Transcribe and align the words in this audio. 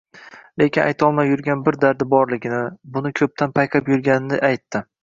lekin 0.61 0.83
aytolmay 0.91 1.29
yurgan 1.33 1.61
bir 1.69 1.77
dardi 1.85 2.09
borligini, 2.15 2.65
buni 2.97 3.13
ko'pdan 3.21 3.57
payqab 3.61 3.97
yurganini 3.97 4.47
aytdi. 4.53 4.89